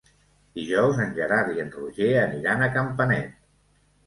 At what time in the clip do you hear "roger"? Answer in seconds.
1.75-2.09